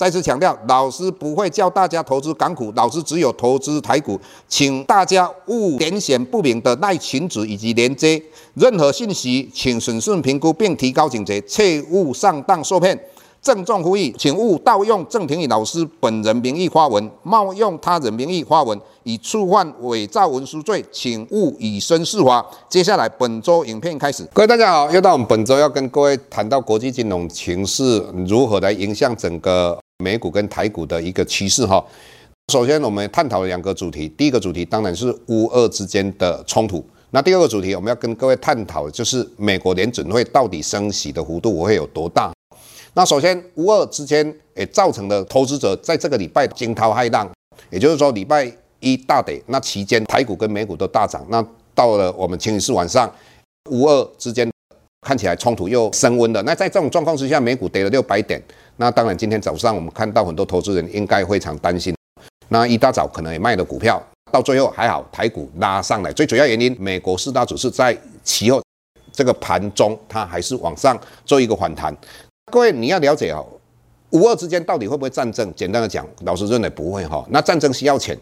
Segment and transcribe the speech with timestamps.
[0.00, 4.18] 再次强调，老师不会教大家投资港股，老师只有投资台股，
[4.48, 8.22] 请大家勿点选不明的赖群组以及连接，
[8.54, 12.98] 任何信息请审慎评估并提高警觉，切勿上当受骗。
[13.42, 22.42] 郑重呼吁，请勿盗用郑庭宇老师本人名义发文，冒用他人名义发文，以触犯伪造文书罪，请勿以身试法。
[22.70, 31.84] 接下来本周影片开始，各位大家好，又到我们本周要跟各位谈到国际金融情势如何来影响整个美股跟台股的一个趋势哈。
[32.52, 42.32] 首先，我们探讨两个主题，第一个主题当然是乌俄之间的冲突，那第二个主题我们要跟各位探讨的就是美国联准会到底升息的幅度会有多大。
[42.94, 47.30] 那首先，乌俄之间也造成了投资者在这个礼拜惊涛骇浪，
[47.70, 51.24] 也就是说礼拜一大跌，那期间台股跟美股都大涨。
[51.28, 51.40] 那
[51.72, 53.08] 到了我们星期四晚上，
[53.70, 54.50] 乌俄之间
[55.06, 56.42] 看起来冲突又升温了。
[56.42, 58.40] 那在这种状况之下，美股跌了六百点。
[58.76, 61.94] 那当然，今天早上我们看到很多投资人应该非常担心。
[62.48, 66.12] 那一大早可能也卖了股票，到最后还好，台股拉上来。
[66.12, 68.62] 最主要原因，美国四大指数在其后
[69.12, 71.94] 这个盘中，它还是往上做一个反弹。
[72.50, 73.46] 各位，你要了解哦，
[74.10, 75.52] 五二之间到底会不会战争？
[75.54, 77.24] 简单的讲，老师认为不会哈。
[77.30, 78.18] 那战争需要钱，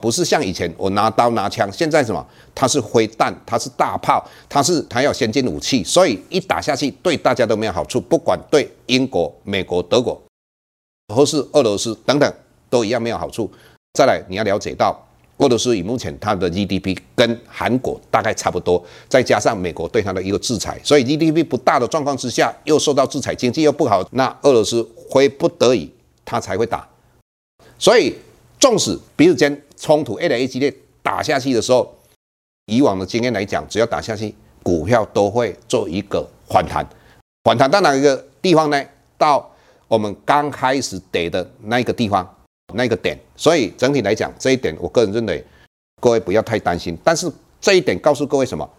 [0.00, 2.26] 不是像以前我拿刀拿枪，现在什么？
[2.54, 10.20] 它是灰弹，它是大炮，它是它有先进武器，所以一打下去对大家都没有好处，不管对英国、美国、德国，
[11.14, 12.32] 或是俄罗斯等等，
[12.70, 13.50] 都一样没有好处。
[13.92, 14.98] 再来，你要了解到。
[15.38, 25.90] 俄罗斯以目前它的 GDP 跟韩国大概差不多，再加上美国对它的一个制裁，所以 GDP 不大的状况之下，又受到制裁，经济又不好，那俄罗斯非不得已
[26.26, 26.86] 它才会打。
[27.78, 28.14] 所以
[28.60, 30.72] 纵使彼此间冲突越来越激烈，
[31.02, 31.92] 打下去的时候，
[32.66, 36.86] 以往的经验来讲，只要打下去，股票都会做一个反弹。
[37.42, 38.80] 反弹到哪一个地方呢？
[39.18, 39.50] 到
[39.88, 42.36] 我们刚开始跌的那个地方。
[42.72, 45.44] 那个点，所以整体来讲，这一点我个人认为，
[46.00, 46.96] 各位不要太担心。
[47.02, 47.28] 但是
[47.60, 48.70] 这一点告诉各位什么？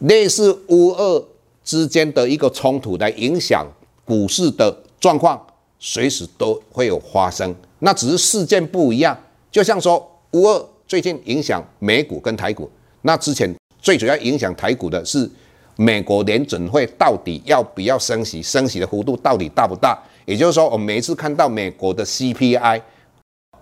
[0.00, 1.26] 类似乌俄
[1.64, 3.66] 之间的一个冲突来影响
[4.04, 5.46] 股市的状况，
[5.78, 7.54] 随时都会有发生。
[7.78, 9.18] 那只是事件不一样。
[9.50, 12.70] 就像说乌二最近影响美股跟台股，
[13.02, 15.30] 那之前最主要影响台股的是
[15.76, 19.98] 美国联准会到底要不要升息，升息的幅度到底大不大？
[20.24, 22.82] 也就是说，我们每一次看到美国的 CPI。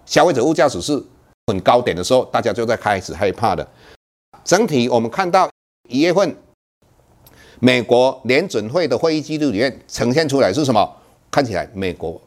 [0.06, 1.04] 消费者物价指数
[1.46, 3.68] 很高点的时候，大家就在开始害怕了。
[4.44, 5.48] 整体我们看到
[5.88, 6.36] 一月份
[7.60, 10.96] 美国联准会的会议记录里面呈现出来是什么？
[11.34, 12.20] 看起来美国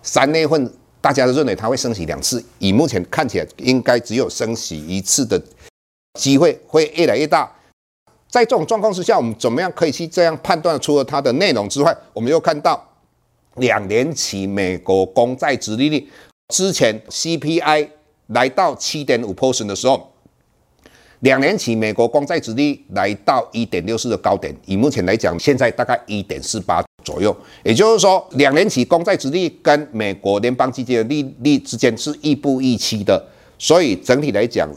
[0.00, 0.72] 三月份
[1.02, 5.38] 大家都认为它会升息两次，以目前看起来应该只有升息一次的
[6.18, 7.52] 机会会越来越大。
[8.26, 10.80] 在这种状况之下，我们怎么样可以去这样判断？
[10.80, 12.82] 除了它的内容之外，我们又看到
[13.56, 16.08] 两年期美国公债殖利率。
[16.48, 17.90] 之前 CPI
[18.28, 20.10] 来到七点五 percent 的时候，
[21.20, 27.34] 两年期美国公债殖利率来到一点六四的高点，以目前来讲，现在大概一点四八左右。
[27.62, 33.24] 也就是说，两年期公债殖利跟美国联邦基金的利率之间是亦步亦趋的。
[33.58, 34.68] 所以整体来讲，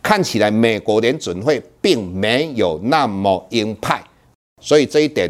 [0.00, 4.02] 看起来美国联准会并没有那么鹰派，
[4.62, 5.28] 所以这一点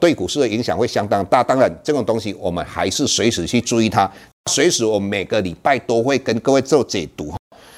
[0.00, 1.44] 对股市的影响会相当大。
[1.44, 4.10] 当然，这种东西我们还是随时去注意它。
[4.50, 7.32] 随时，我每个礼拜都会跟各位做解读。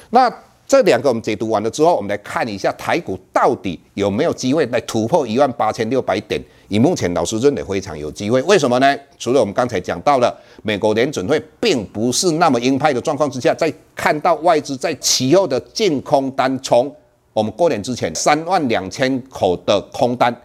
[0.09, 0.33] 那
[0.65, 6.41] 这两个我们解读完了之后，我们来看一下台股到底有没有机会来突破一万八千六百点。
[6.69, 8.41] 以目前老师认为非常有机会。
[8.43, 8.97] 为什么呢？
[9.19, 16.91] 除了我们刚才讲到了美国联准会并不是那么鹰派的状况之下，在看到外资在其后的净空单，从
[17.33, 20.35] 我们过年之前三万两千口的空单，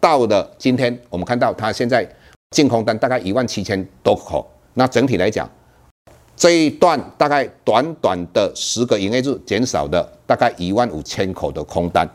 [0.00, 2.08] 到了今天，我们看到它现在
[2.52, 4.48] 净空单大概一万七千多口。
[4.72, 5.48] 那整体来讲，
[6.36, 12.08] 这一段大概短短的十个营业日减少的大概一万五千口的空单，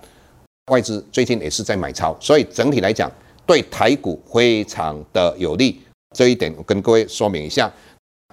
[0.72, 3.12] 外资最近也是在买超，所以整体来讲
[3.46, 5.80] 对台股非常的有利。
[6.16, 7.72] 这一点我跟各位说明一下。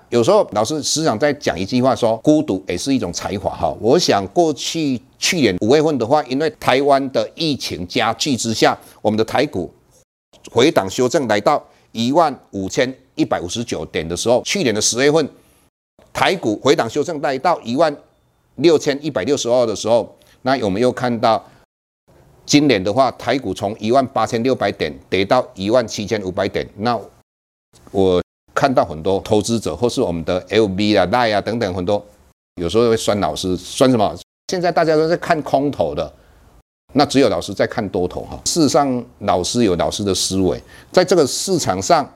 [0.09, 3.77] 有时候老师时常在讲一句话说，孤独也是一种才华哈。
[3.81, 9.73] 我想过去去年五月份的话，因为台湾的疫情加剧之下，我们的台股
[10.51, 12.93] 回档修正来到一万五千。
[13.17, 15.27] 一百五十九点的时候，去年的十月份，
[16.17, 17.95] 台股回档修正带到一万
[18.55, 21.45] 六千一百六十二的时候，那我们又看到
[22.47, 26.67] 今年的话，台股从一万八千六百点跌到一万七千五百点。
[26.79, 26.99] 那
[27.91, 28.23] 我
[28.55, 32.03] 看到很多投资者或是我们的 LB 啊、LINE 啊等等很多，
[32.55, 34.17] 有时候会酸老师，酸什么？
[34.49, 36.11] 现在大家都在看空头的，
[36.95, 38.41] 那只有老师在看多头哈。
[38.47, 40.59] 事实上，老师有老师的思维，
[40.91, 42.11] 在这个市场上，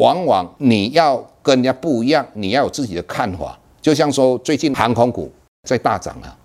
[0.00, 3.58] 往往你要跟人家不一样，你要有自己的看法。
[3.82, 5.30] 就像说，最近航空股
[5.68, 6.38] 在大涨了，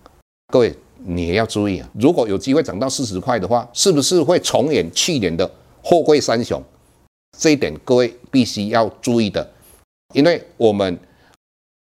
[0.51, 1.89] 各位你也要注意啊。
[1.93, 5.49] 如果有机会涨到四十块的话，是不是会重演去年的
[5.81, 6.61] 货柜三雄？
[7.37, 9.49] 这一点各位必须要注意的，
[10.13, 10.99] 因为我们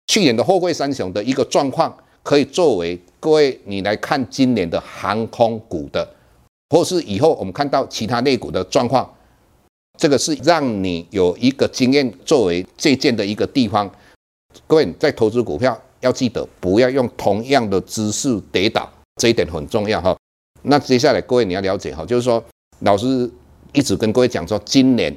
[0.08, 6.08] 去年的货柜三雄的一个状况，可以作为各位你来看今年的航空股的，
[6.70, 9.12] 或是以后我们看到其他类股的状况，
[10.00, 13.90] 这个是让你有一个经验作为借鉴的一个地方。
[14.68, 18.92] 各位在投资股票要记得，不要用同样的姿势跌倒，
[19.22, 20.16] 这一点很重要哈。
[20.64, 22.44] 那接下来各位你要了解哈，就是说
[22.80, 23.30] 老师
[23.72, 25.16] 一直跟各位讲说，今年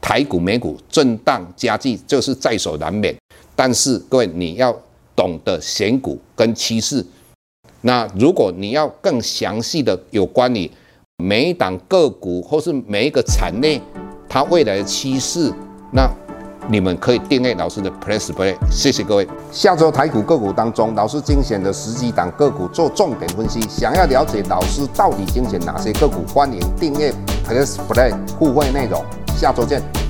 [0.00, 3.14] 台股、美股震荡加剧，就是在所难免。
[3.54, 4.74] 但是各位你要
[5.14, 7.04] 懂得选股跟趋势。
[7.82, 10.70] 那如果你要更详细的有关于
[11.22, 13.80] 每一档个股或是每一个产业
[14.28, 15.52] 它未来的趋势，
[15.92, 16.10] 那。
[16.68, 19.26] 你们可以订阅老师的 Press Play，谢谢各位。
[19.50, 23.60] 下周台股个股当中，老师精选的十几档个股做重点分析。
[23.62, 27.12] 想要了解老师到底精选哪些个股，欢迎订阅
[27.44, 29.04] Press Play 互惠内容。
[29.36, 30.01] 下周见。